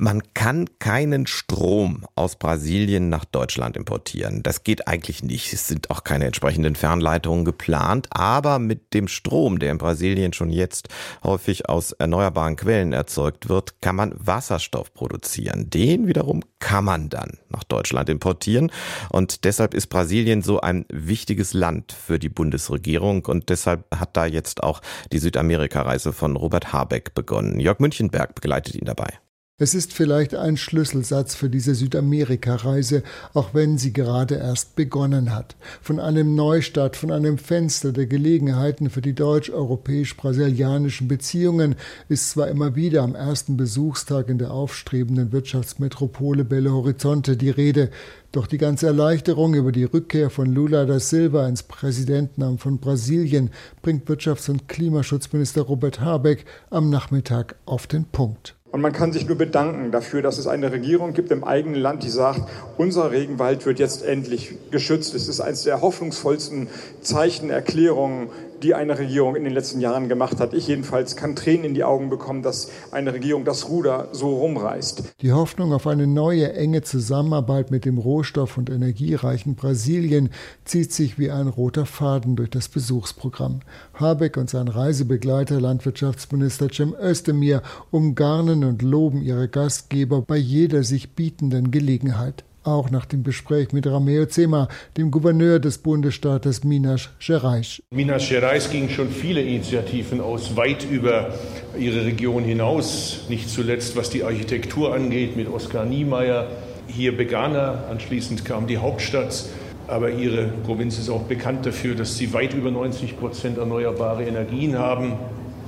[0.00, 4.42] man kann keinen Strom aus Brasilien nach Deutschland importieren.
[4.42, 5.52] Das geht eigentlich nicht.
[5.52, 8.08] Es sind auch keine entsprechenden Fernleitungen geplant.
[8.10, 10.88] Aber mit dem Strom, der in Brasilien schon jetzt
[11.22, 15.68] häufig aus erneuerbaren Quellen erzeugt wird, kann man Wasserstoff produzieren.
[15.68, 18.72] Den wiederum kann man dann nach Deutschland importieren.
[19.10, 23.26] Und deshalb ist Brasilien so ein wichtiges Land für die Bundesregierung.
[23.26, 24.80] Und deshalb hat da jetzt auch
[25.12, 27.60] die Südamerika-Reise von Robert Habeck begonnen.
[27.60, 29.18] Jörg Münchenberg begleitet ihn dabei.
[29.62, 33.02] Es ist vielleicht ein Schlüsselsatz für diese Südamerika-Reise,
[33.34, 35.54] auch wenn sie gerade erst begonnen hat.
[35.82, 41.74] Von einem Neustart, von einem Fenster der Gelegenheiten für die deutsch-europäisch-brasilianischen Beziehungen
[42.08, 47.90] ist zwar immer wieder am ersten Besuchstag in der aufstrebenden Wirtschaftsmetropole Belo Horizonte die Rede,
[48.32, 53.50] doch die ganze Erleichterung über die Rückkehr von Lula da Silva ins Präsidentenamt von Brasilien
[53.82, 58.54] bringt Wirtschafts- und Klimaschutzminister Robert Habeck am Nachmittag auf den Punkt.
[58.72, 62.04] Und man kann sich nur bedanken dafür, dass es eine Regierung gibt im eigenen Land,
[62.04, 62.42] die sagt,
[62.78, 65.14] unser Regenwald wird jetzt endlich geschützt.
[65.14, 66.68] Es ist eines der hoffnungsvollsten
[67.00, 68.28] Zeichen, Erklärungen
[68.62, 70.54] die eine Regierung in den letzten Jahren gemacht hat.
[70.54, 75.14] Ich jedenfalls kann Tränen in die Augen bekommen, dass eine Regierung das Ruder so rumreißt.
[75.20, 80.30] Die Hoffnung auf eine neue enge Zusammenarbeit mit dem rohstoff- und energiereichen Brasilien
[80.64, 83.60] zieht sich wie ein roter Faden durch das Besuchsprogramm.
[83.94, 91.14] Habeck und sein Reisebegleiter Landwirtschaftsminister Cem Özdemir umgarnen und loben ihre Gastgeber bei jeder sich
[91.14, 97.82] bietenden Gelegenheit auch nach dem Gespräch mit Rameo Zema, dem Gouverneur des Bundesstaates Minas Gerais.
[97.90, 101.34] Minas Gerais ging schon viele Initiativen aus, weit über
[101.78, 106.48] ihre Region hinaus, nicht zuletzt was die Architektur angeht mit Oskar Niemeyer.
[106.86, 109.44] Hier begann er, anschließend kam die Hauptstadt,
[109.86, 114.78] aber ihre Provinz ist auch bekannt dafür, dass sie weit über 90 Prozent erneuerbare Energien
[114.78, 115.14] haben.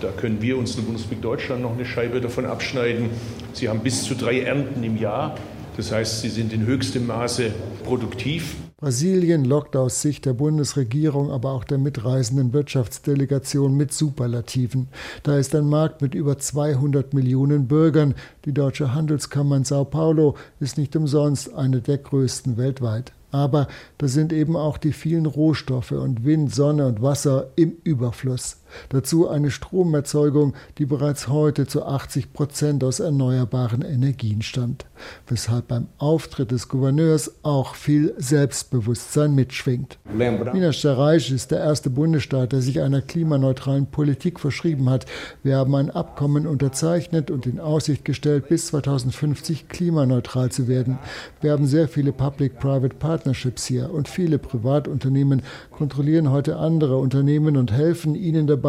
[0.00, 3.10] Da können wir uns in der Bundesrepublik Deutschland noch eine Scheibe davon abschneiden.
[3.52, 5.36] Sie haben bis zu drei Ernten im Jahr.
[5.80, 7.52] Das heißt, sie sind in höchstem Maße
[7.84, 8.54] produktiv.
[8.76, 14.88] Brasilien lockt aus Sicht der Bundesregierung, aber auch der mitreisenden Wirtschaftsdelegation mit Superlativen.
[15.22, 18.14] Da ist ein Markt mit über 200 Millionen Bürgern.
[18.44, 23.12] Die Deutsche Handelskammer in Sao Paulo ist nicht umsonst eine der größten weltweit.
[23.30, 23.66] Aber
[23.96, 28.59] da sind eben auch die vielen Rohstoffe und Wind, Sonne und Wasser im Überfluss.
[28.88, 34.86] Dazu eine Stromerzeugung, die bereits heute zu 80 Prozent aus erneuerbaren Energien stammt,
[35.26, 39.98] weshalb beim Auftritt des Gouverneurs auch viel Selbstbewusstsein mitschwingt.
[40.12, 45.06] Minas Gerais ist der erste Bundesstaat, der sich einer klimaneutralen Politik verschrieben hat.
[45.42, 50.98] Wir haben ein Abkommen unterzeichnet und in Aussicht gestellt, bis 2050 klimaneutral zu werden.
[51.40, 57.72] Wir haben sehr viele Public-Private Partnerships hier und viele Privatunternehmen kontrollieren heute andere Unternehmen und
[57.72, 58.59] helfen ihnen dabei,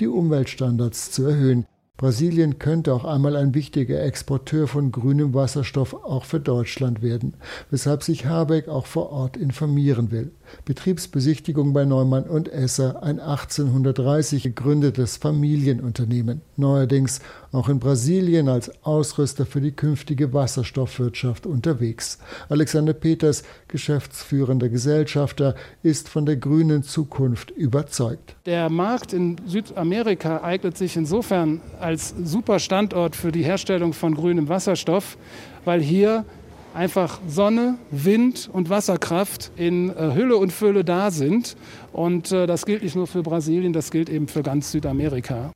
[0.00, 1.66] die Umweltstandards zu erhöhen.
[1.96, 7.36] Brasilien könnte auch einmal ein wichtiger Exporteur von grünem Wasserstoff auch für Deutschland werden,
[7.70, 10.32] weshalb sich Habeck auch vor Ort informieren will.
[10.64, 17.20] Betriebsbesichtigung bei Neumann und Esser, ein 1830 gegründetes Familienunternehmen, neuerdings
[17.52, 22.18] auch in Brasilien als Ausrüster für die künftige Wasserstoffwirtschaft unterwegs.
[22.48, 28.36] Alexander Peters, geschäftsführender Gesellschafter, ist von der grünen Zukunft überzeugt.
[28.46, 34.48] Der Markt in Südamerika eignet sich insofern als super Standort für die Herstellung von grünem
[34.48, 35.16] Wasserstoff,
[35.64, 36.24] weil hier
[36.74, 41.56] einfach Sonne, Wind und Wasserkraft in äh, Hülle und Fülle da sind.
[41.92, 45.52] Und äh, das gilt nicht nur für Brasilien, das gilt eben für ganz Südamerika.